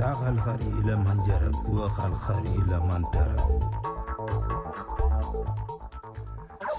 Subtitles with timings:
[0.00, 3.36] ساق الخير إلى من جرى وقع الخير إلى من ترى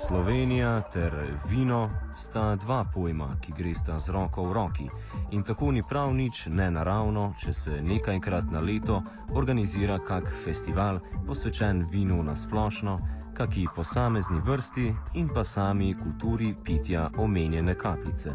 [0.08, 1.12] Slovenija ter
[1.50, 4.90] vino sta dva pojma, ki gresta z roko v roki.
[5.32, 9.02] In tako ni prav nič nenaravno, če se nekajkrat na leto
[9.36, 13.00] organizira kak festival posvečen vinu na splošno,
[13.34, 18.32] kaki posamezni vrsti in pa sami kulturi pitja omenjene kapljice.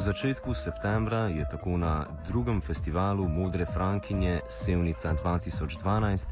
[0.00, 6.28] Začetku septembra je tako na drugem festivalu Modre Frankinje Sevnica 2012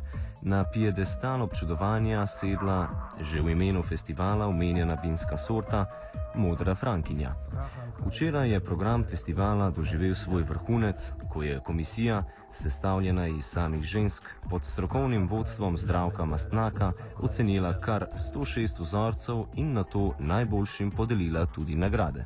[0.48, 5.84] na piedestal občudovanja sedla že v imenu festivala omenjena vinska sorta
[6.34, 7.34] Modra Frankinja.
[8.06, 14.64] Včeraj je program festivala doživel svoj vrhunec, ko je komisija, sestavljena iz samih žensk, pod
[14.64, 22.24] strokovnim vodstvom zdravka Mastnaka, ocenila kar 106 vzorcev in na to najboljšim podelila tudi nagrade.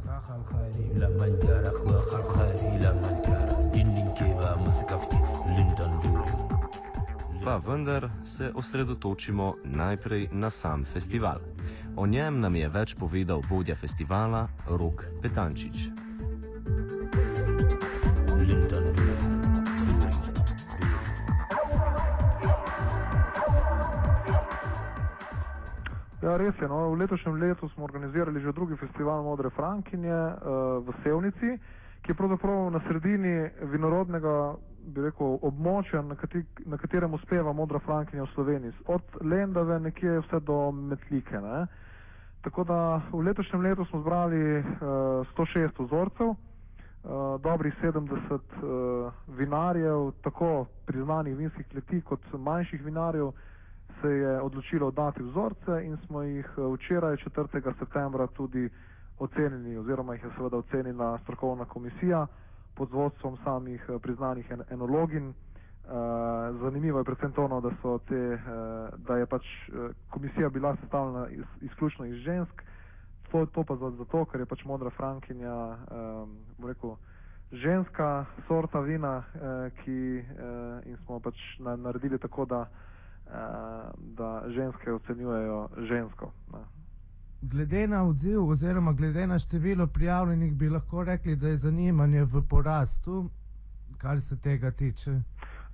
[7.45, 11.39] Pa vendar se osredotočimo najprej na sam festival.
[11.97, 15.89] O njem nam je več povedal vodja festivala Rok Petančič.
[26.23, 26.69] Ja, res je.
[26.69, 26.95] No.
[26.95, 31.59] V letošnjem letu smo organizirali že drugi festival Modre Frankinje uh, v Sevnici,
[32.07, 34.55] ki je pravzaprav na sredini vinorodnega
[34.87, 38.73] bi rekel, območja, na, kati, na katerem uspeva Modra Frankinja v Sloveniji.
[38.87, 41.41] Od Lendave nekje vse do Metlike.
[41.41, 41.67] Ne.
[42.43, 42.79] Tako da
[43.13, 44.65] v letošnjem letu smo zbrali uh,
[45.37, 46.37] 106 vzorcev, uh,
[47.43, 53.31] dobrih 70 uh, vinarjev, tako priznanih vinskih kleti kot manjših vinarjev
[54.01, 57.75] se je odločilo dati vzorce in smo jih včeraj, 4.
[57.79, 58.69] septembra, tudi
[59.19, 62.27] ocenili, oziroma jih je seveda ocenila strokovna komisija
[62.75, 65.35] pod vodstvom samih priznanih en enologin.
[65.83, 65.93] Uh,
[66.61, 67.71] zanimivo je predvsem to, no, da,
[68.09, 69.47] te, uh, da je pač
[70.11, 72.63] komisija bila sestavljena iz, izključno iz žensk,
[73.31, 76.95] to, to pa zato, ker je pač modra frankinja, um, rekel,
[77.53, 79.23] ženska sorta vina,
[79.85, 80.25] ki
[80.87, 82.67] in smo pač na, naredili tako, da
[83.33, 86.33] Eh, da ženske ocenjujejo žensko.
[86.53, 86.82] Ne.
[87.43, 92.43] Glede na odziv, oziroma glede na število prijavljenih, bi lahko rekli, da je zanimanje v
[92.51, 93.25] porastu,
[93.99, 95.11] kar se tega tiče.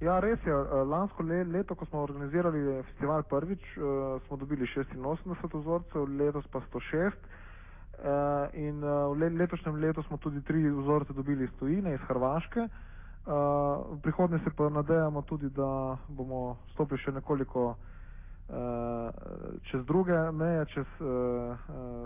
[0.00, 0.52] Ja, res je.
[0.52, 3.80] Eh, lansko leto, ko smo organizirali festival prvič, eh,
[4.26, 7.18] smo dobili 86 vzorcev, letos pa 106.
[8.54, 12.68] In v letošnjem letu smo tudi tri vzorce dobili iz tujine, iz Hrvaške.
[13.26, 17.74] V prihodnje se pa nadejamo tudi, da bomo stopili še nekoliko
[19.62, 21.06] čez druge meje, čez, uh,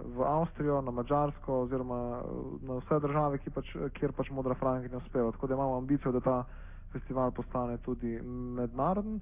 [0.07, 2.23] v Avstrijo, na Mačarsko oziroma
[2.61, 5.31] na vse države, pač, kjer pač Modra Frankinja uspeva.
[5.33, 6.45] Tako da imamo ambicijo, da ta
[6.93, 8.19] festival postane tudi
[8.59, 9.21] mednaroden.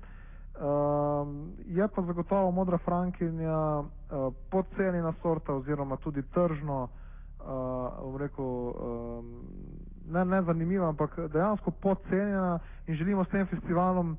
[0.51, 1.29] Uh,
[1.67, 3.87] je pa zagotovo Modra Frankinja uh,
[4.51, 6.89] podcenjena sorta oziroma tudi tržno
[7.39, 9.45] uh, rekel, um,
[10.09, 14.19] ne, ne zanimiva, ampak dejansko podcenjena in želimo s tem festivalom uh,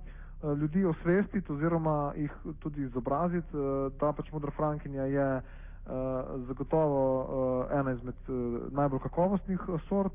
[0.52, 3.64] ljudi osvestiti oziroma jih tudi izobraziti, uh,
[3.94, 5.44] da pač Modra Frankinja je uh,
[6.48, 7.02] zagotovo
[7.72, 8.16] ena izmed
[8.72, 10.14] najbolj kakovostnih sort,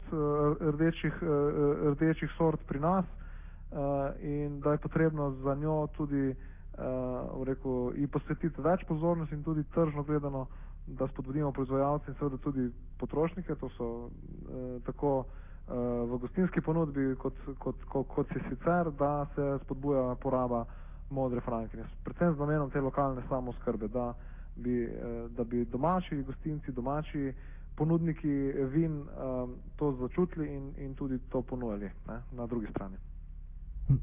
[0.63, 1.15] rdečih,
[1.85, 3.05] rdečih sort pri nas
[4.23, 6.35] in da je potrebno za njo tudi
[7.45, 7.75] rekel,
[8.09, 10.47] posvetiti več pozornosti in tudi tržno gledano
[10.87, 17.15] da spodbudimo proizvajalce in seveda tudi potrošnike, to so eh, tako eh, v gostinski ponudbi,
[17.19, 20.65] kot, kot, kot, kot se sicer, da se spodbuja poraba
[21.10, 21.84] modre frankinje.
[22.04, 24.15] Predvsem z namenom te lokalne samoskrbe, da
[24.56, 27.32] bi, eh, da bi domači gostinci, domači
[27.75, 29.06] ponudniki vin eh,
[29.77, 32.97] to začutili in, in tudi to ponujali ne, na drugi strani.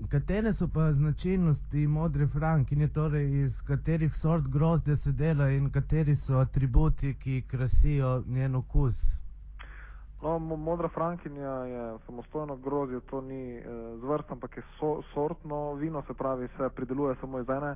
[0.09, 6.16] Katere so pa značilnosti modre frankinje, torej iz katerih sort grozdja se dela in kateri
[6.16, 9.23] so atributi, ki krasijo njen okus?
[10.24, 13.64] No, modra frankinja je samostojno grozdje, to ni eh,
[14.00, 17.75] zvrst, ampak je so, sortno vino, se pravi, se prideluje samo iz ene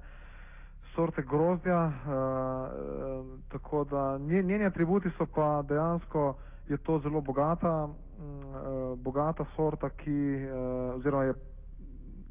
[0.96, 1.86] sorte grozdja.
[1.86, 6.36] Eh, eh, tako da njeni atributi so pa dejansko,
[6.68, 10.52] je to zelo bogata, mm, eh, bogata sorta, ki eh,
[10.96, 11.34] oziroma je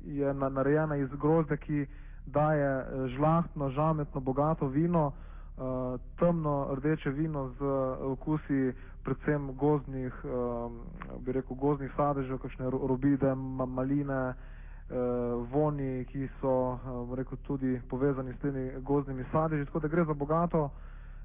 [0.06, 1.86] je narejena iz grozde, ki
[2.26, 2.86] daje
[3.16, 5.12] žlahtno, žametno, bogato vino,
[5.56, 7.62] uh, temno rdeče vino z
[8.00, 8.72] okusi
[9.06, 10.80] predvsem gozdnih, um,
[11.22, 13.34] bi rekel, gozdnih sadežev, kakšne robide,
[13.66, 19.88] maline, uh, voni, ki so, um, rekel, tudi povezani s temi gozdnimi sadeži, tako da
[19.88, 20.70] gre za bogato,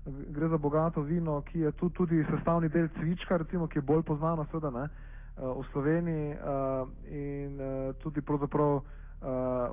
[0.05, 4.03] gre za bogato vino, ki je tu tudi sestavni del cvička, recimo, ki je bolj
[4.03, 8.85] poznano seveda ne, uh, v Sloveniji uh, in uh, tudi pravzaprav uh,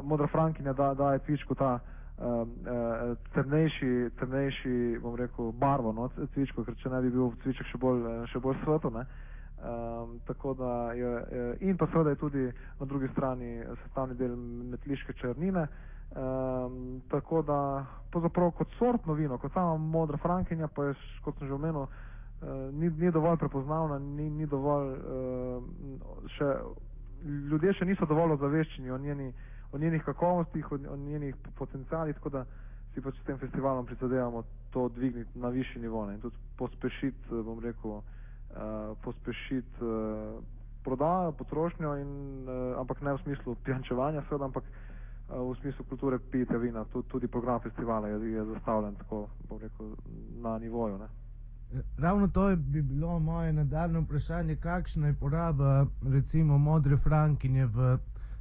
[0.02, 1.78] modra frankinja da, daje cvičku ta
[2.19, 7.70] uh, uh, temnejši, temnejši, bom rekel, barvo, no, cvičko, ker če ne bi bil cviček
[7.73, 9.06] še bolj, še bolj sveto, ne.
[9.59, 11.09] Um, tako da je,
[11.67, 12.44] in pa seveda je tudi
[12.79, 14.37] na drugi strani sestavni del
[14.70, 15.67] metliške črnine.
[16.09, 20.94] Um, tako da, pravzaprav kot sortno vino, kot sama modra frankinja, pa je,
[21.25, 21.91] kot sem že omenil, uh,
[22.73, 26.49] ni, ni dovolj prepoznavna, ni, ni dovolj, uh, še,
[27.50, 29.32] ljudje še niso dovolj ozaveščeni o, njeni,
[29.73, 32.44] o njenih kakovostih, o, o njenih potencijalih, tako da
[32.94, 37.43] si pač s tem festivalom prizadevamo to dvigniti na višji nivo ne, in tudi pospešiti,
[37.44, 38.03] bom rekel, uh,
[39.05, 40.43] pospešiti uh,
[40.85, 42.12] prodajo, potrošnjo, in,
[42.49, 44.65] uh, ampak ne v smislu pijančevanja, seveda, ampak
[45.29, 49.87] v smislu kulture pitja vina, tudi, tudi program festivala je, je zastavljen tako, bom rekel,
[50.41, 50.99] na nivoju.
[50.99, 51.09] Ne?
[51.99, 57.99] Ravno to bi bilo moje nadaljno vprašanje, kakšna je poraba recimo modre frankinje v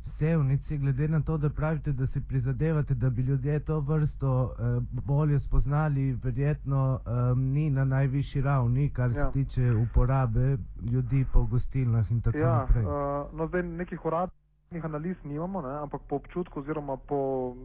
[0.07, 4.63] sevnici, glede na to, da pravite, da si prizadevate, da bi ljudje to vrsto eh,
[4.91, 9.31] bolje spoznali, verjetno eh, ni na najvišji ravni, kar se ja.
[9.31, 10.57] tiče uporabe
[10.91, 12.85] ljudi po gostilnah in tako ja, naprej.
[12.85, 12.91] Uh,
[13.33, 14.35] no, zdaj nekih uradov
[14.69, 17.55] Teh analiz nimamo, ne, ampak po občutku oziroma po,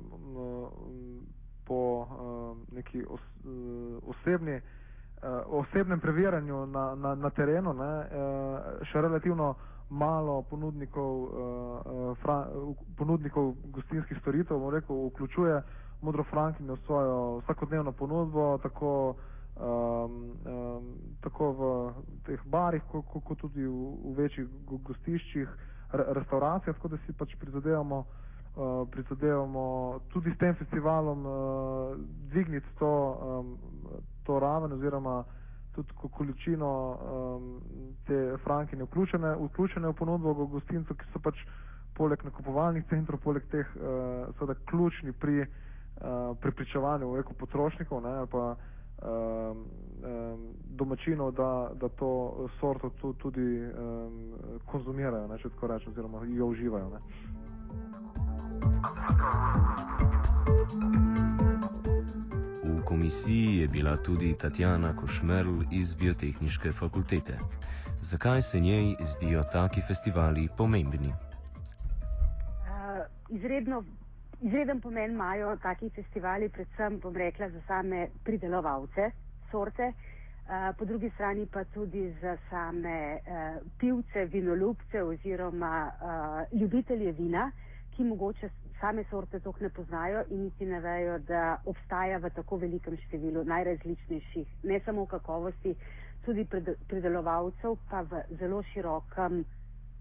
[1.67, 4.61] po uh, neki os, uh, osebni,
[5.47, 8.07] osebnem preverjanju na, na, na terenu ne, uh,
[8.91, 9.55] še relativno
[9.91, 11.31] malo ponudnikov, uh,
[12.23, 12.47] fra,
[12.97, 15.61] ponudnikov gostinskih storitev rekel, vključuje
[16.03, 19.15] modro frankinjo svojo vsakodnevno ponudbo, tako,
[19.57, 21.93] um, um, tako v
[22.27, 23.75] teh barih, kot ko, ko tudi v,
[24.05, 25.49] v večjih gostiščih
[25.93, 29.67] restauracija, tako da si pač prizadevamo, uh, prizadevamo
[30.09, 31.35] tudi s tem festivalom uh,
[32.33, 33.55] dvigniti to, um,
[34.27, 35.25] to raven oziroma
[35.73, 37.61] tudi količino um,
[38.07, 41.41] te frankine vključene, vključene v ponudbo gostincev, ki so pač
[41.97, 45.49] poleg nakupovalnih centrov, poleg teh uh, seveda ključni pri uh,
[46.41, 48.57] prepričevanju potrošnikov ne, pa uh,
[49.03, 49.65] um,
[50.05, 54.33] um, domačinov, da, da to sorto tu, tudi um,
[54.67, 56.89] konzumirajo, ne, če tako rečem, oziroma jo uživajo.
[56.89, 56.99] Ne.
[62.85, 67.39] Komisiji je bila tudi Tatjana Košmerl iz Biotehnične fakultete.
[68.01, 71.09] Zakaj se njej zdijo taki festivali pomembni?
[71.09, 71.15] Uh,
[73.29, 73.85] izredno
[74.43, 79.11] Izreden pomen imajo taki festivali, predvsem, bom rekla, za same pridelovalce
[79.51, 87.13] sorte, uh, po drugi strani pa tudi za same uh, pivce, vinolobce oziroma uh, ljubitelje
[87.13, 87.51] vina,
[87.97, 88.49] ki mogoče
[88.83, 93.45] same sorte toh ne poznajo in niti ne vejo, da obstaja v tako velikem številu
[93.47, 95.77] najrazličnejših, ne samo kakovosti,
[96.27, 96.47] tudi
[96.91, 99.45] pridelovalcev, pa v zelo širokem.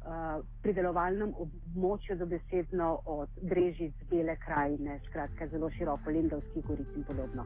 [0.01, 7.45] Uh, pridelovalnem območju, dobesedno od Brežic, Bele krajine, skratka zelo široko, Lindovski goric in podobno.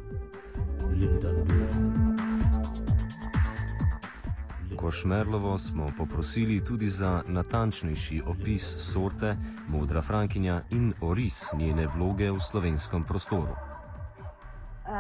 [4.76, 9.36] Košmerlovo smo poprosili tudi za natančnejši opis sorte
[9.68, 13.56] Modra Frankinja in oris njene vloge v slovenskem prostoru.
[14.86, 14.92] Uh,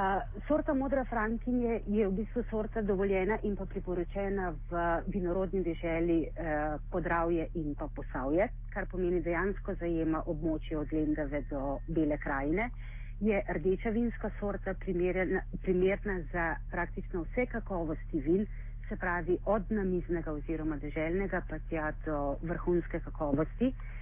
[0.47, 4.79] sorta modra frankinje je v bistvu sorta dovoljena in pa priporočena v
[5.13, 11.77] vinorodni deželi uh, Podravje in pa Posavje, kar pomeni dejansko zajema območje od Lendave do
[11.87, 12.69] Bele krajine.
[13.21, 18.47] Je rdeča vinska sorta primerna, za praktično vse kakovosti vin,
[18.89, 23.67] se pravi od namiznega oziroma deželnega pa tja do vrhunske kakovosti.
[23.67, 23.95] Uh,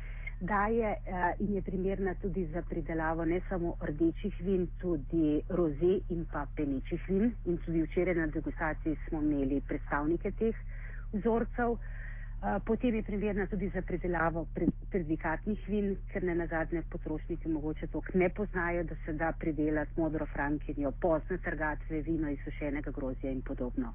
[0.43, 6.25] daje uh, in je primerna tudi za pridelavo ne samo rdečih vin, tudi roze in
[6.31, 7.31] pa penečih vin.
[7.45, 10.55] In tudi včeraj na degustaciji smo imeli predstavnike teh
[11.13, 11.71] vzorcev.
[11.71, 11.79] Uh,
[12.65, 14.45] potem je primerna tudi za pridelavo
[14.91, 20.25] predikatnih vin, ker ne nazadnje potrošniki mogoče to ne poznajo, da se da pridelati modro
[20.25, 23.93] frankinjo, pozne trgatve, vino iz sušenega grozja in podobno.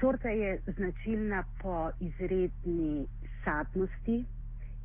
[0.00, 3.06] Sorta je značilna po izredni
[3.44, 4.24] sadnosti,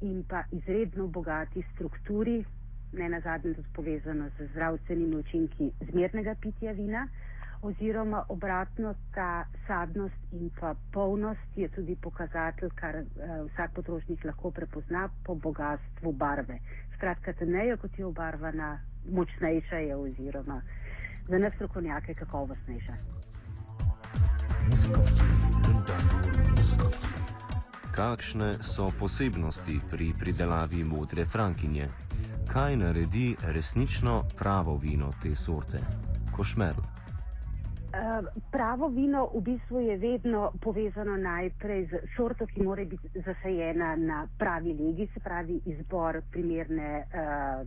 [0.02, 2.46] in pa izredno bogati strukturi,
[2.94, 7.08] ne na zadnje tudi povezano z zdravstvenimi učinki zmernega pitja vina,
[7.62, 13.06] oziroma obratno ta sadnost in pa polnost je tudi pokazatelj, kar uh,
[13.52, 16.60] vsak potrošnik lahko prepozna po bogatstvu barve.
[16.96, 18.80] Skratka, tenejo, kot je obarvana,
[19.12, 20.62] močnejša je oziroma
[21.28, 23.19] za nas strokovnjake kakovostnejša.
[27.96, 31.88] Kakšne so posebnosti pri pridelavi modre frankinje,
[32.48, 35.82] kaj naredi resnično pravo vino te sorte,
[36.36, 36.80] košmerl.
[37.90, 43.96] Uh, pravo vino v bistvu je vedno povezano najprej z sorto, ki mora biti zasajena
[43.96, 47.66] na pravi legi, se pravi izbor primerne uh,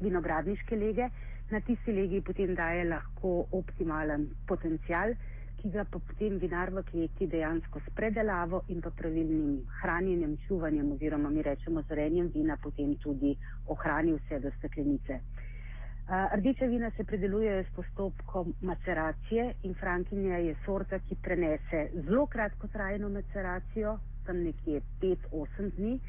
[0.00, 1.10] vinogradniške lege.
[1.50, 5.12] Na tisti legi potem daje lahko optimalen potencial,
[5.60, 11.28] ki ga potem vinar v kleti dejansko s predelavo in pa pravilnim hranjenjem, čuvanjem oziroma
[11.28, 13.36] mi rečemo zorenjem vina potem tudi
[13.68, 15.20] ohrani vse do steklenice.
[16.10, 23.08] Rdeče vina se predelujejo s postopkom maceracije in frankinja je sorta, ki prenese zelo kratkotrajno
[23.08, 26.00] maceracijo, tam nekje 5-8 dni,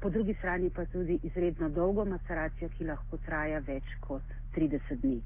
[0.00, 5.22] po drugi strani pa tudi izredno dolgo maceracijo, ki lahko traja več kot 30 dni.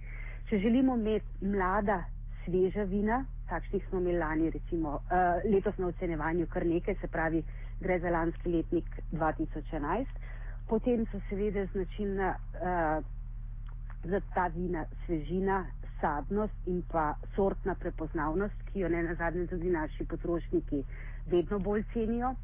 [0.48, 2.04] Če želimo imeti mlada,
[2.44, 7.44] sveža vina, takšnih smo imeli lani, recimo uh, letos na ocenevanju kar nekaj, se pravi,
[7.80, 10.06] gre za lanski letnik 2011,
[10.68, 12.36] potem so seveda značilna.
[12.60, 13.12] Uh,
[14.04, 15.66] za ta vina svežina,
[16.00, 20.82] sadnost in pa sortna prepoznavnost, ki jo ne na zadnje tudi naši potrošniki
[21.30, 22.34] vedno bolj cenijo.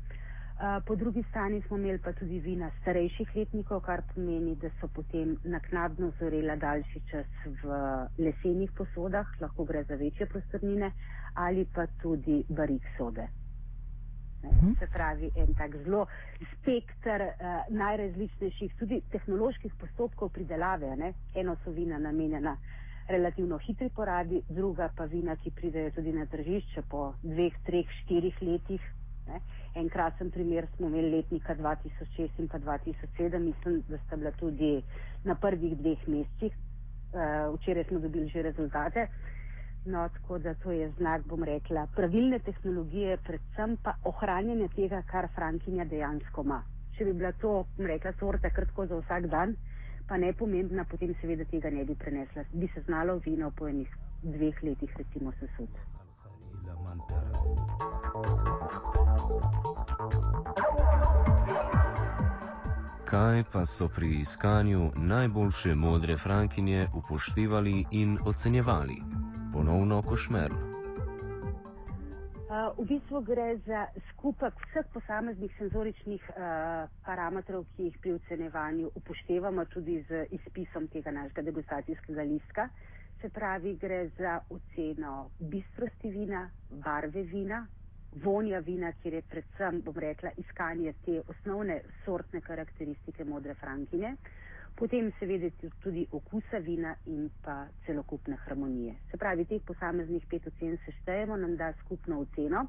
[0.87, 5.37] Po drugi strani smo imeli pa tudi vina starejših letnikov, kar pomeni, da so potem
[5.45, 7.27] naknadno zorela daljši čas
[7.63, 7.79] v
[8.19, 10.91] lesenih posodah, lahko gre za večje prostornine
[11.35, 13.29] ali pa tudi barik sode.
[14.43, 16.07] Ne, se pravi, en tak zelo
[16.53, 20.97] spektr uh, najrazličnejših, tudi tehnoloških postopkov pridelave.
[20.97, 21.13] Ne.
[21.35, 22.57] Eno so vina namenjena
[23.09, 28.43] relativno hitri porabi, druga pa vina, ki pridejo tudi na tržišče po dveh, treh, štirih
[28.43, 28.95] letih.
[29.29, 29.41] Ne.
[29.75, 34.83] En krasen primer smo imeli letnika 2006 in pa 2007, mislim, da sta bila tudi
[35.25, 36.53] na prvih dveh mesecih.
[37.09, 39.09] Uh, včeraj smo dobili že rezultate.
[39.85, 45.29] No, tako da to je znak, bom rekla, pravilne tehnologije, predvsem pa ohranjanje tega, kar
[45.35, 46.63] Frankinja dejansko ima.
[46.97, 49.55] Če bi bila to, bom rekla, sorta kratko za vsak dan,
[50.09, 52.45] pa ne pomembna, potem seveda tega ne bi prenesla.
[52.53, 55.98] Bi se znalo vino po enih dveh letih recimo sesud.
[63.09, 69.03] Kaj pa so pri iskanju najboljše modre frankinje upoštevali in ocenjevali?
[69.53, 70.53] ponovno košmer.
[72.49, 76.37] Uh, v bistvu gre za skupek vseh posameznih senzoričnih uh,
[77.05, 82.69] parametrov, ki jih pri ocenevanju upoštevamo tudi z izpisom tega našega degustacijskega listka.
[83.21, 87.67] Se pravi, gre za oceno bistrosti vina, barve vina,
[88.13, 94.17] vonja vina, kjer je predvsem, bom rekla, iskanje te osnovne sortne karakteristike modre frankine.
[94.79, 95.51] Potem seveda
[95.83, 98.95] tudi okusa vina in pa celokupne harmonije.
[99.11, 102.67] Se pravi, teh posameznih pet ocen seštejemo, nam da skupno oceno,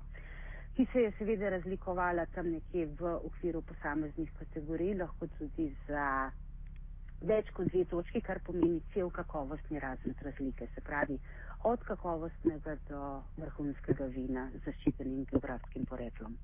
[0.76, 6.32] ki se je seveda razlikovala tam nekje v okviru posameznih kategorij, lahko tudi za
[7.22, 10.68] več kot dve točki, kar pomeni cel kakovostni razred razlike.
[10.74, 11.20] Se pravi,
[11.64, 16.38] od kakovostnega do vrhunskega vina z zaščitenim geografskim poreklom.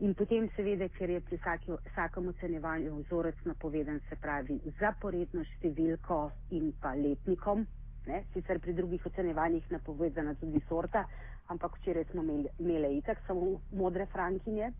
[0.00, 6.18] In potem seveda, ker je pri vsaki, vsakem ocenjevanju vzorec napovedan, se pravi, zaporedno številko
[6.58, 7.66] in pa letnikom,
[8.08, 8.24] ne?
[8.32, 11.04] sicer pri drugih ocenjevanjih napovedana tudi sorta,
[11.52, 14.72] ampak včeraj smo imeli, itak samo modre frankinje.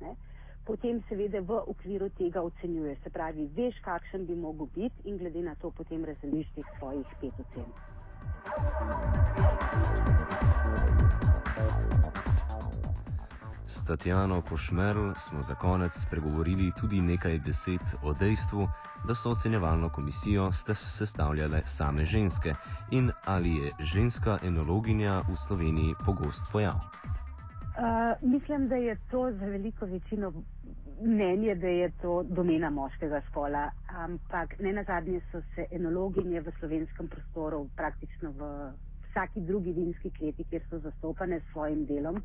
[0.00, 0.16] Ne?
[0.64, 5.44] Potem seveda v okviru tega ocenjuje, se pravi, veš, kakšen bi mogel biti in glede
[5.44, 7.93] na to potem razdeliš teh svojih pet ocen.
[13.66, 18.68] S Tatjano Košmerl smo za konec spregovorili tudi nekaj deset o dejstvu,
[19.08, 22.54] da so ocenjevalno komisijo sestavljale same ženske
[22.90, 26.80] in ali je ženska enologinja v Sloveniji pogost pojav.
[27.74, 30.32] Uh, mislim, da je to za veliko večino
[31.02, 36.52] mnenje, da je to domena moškega spola, ampak ne na zadnje so se enologinje v
[36.58, 38.70] slovenskem prostoru praktično v
[39.10, 42.22] vsaki drugi vinski kleti, kjer so zastopane s svojim delom, uh,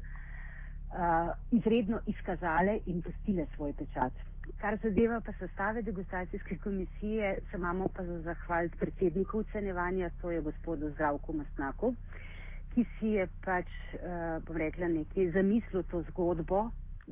[0.94, 4.14] uh, izredno izkazale in pustile svoj pečat.
[4.62, 10.42] Kar zadeva pa sestave degustacijske komisije, se imamo pa za zahvaliti predsedniku ocenevanja, to je
[10.42, 11.94] gospodu Zdravku Masnaku,
[12.80, 13.68] ki si je pač,
[14.00, 16.70] uh, bom rekla, nekaj zamislil to zgodbo,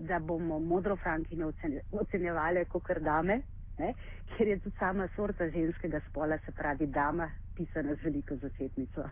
[0.07, 1.49] da bomo modro frankine
[1.91, 3.41] ocenjevali kot dame,
[3.79, 3.93] ne,
[4.37, 9.09] ker je tudi sama sorta ženskega spola, se pravi dama, pisana z veliko začetnico.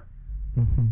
[0.55, 0.87] Mhm.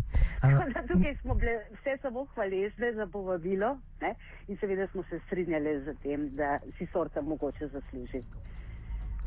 [0.90, 4.14] Tukaj smo bile vse samo hvaležne za povabilo ne?
[4.48, 8.20] in seveda smo se strinjali z tem, da si sorta mogoče zasluži,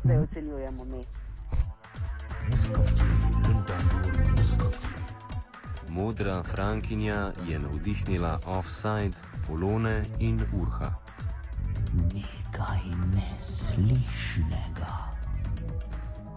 [0.04, 1.02] da jo ocenjujemo mi.
[5.98, 9.12] Modra Frankinja je navdihnila offside,
[9.46, 10.94] polone in urha.
[12.14, 14.77] Nekaj neslišnega.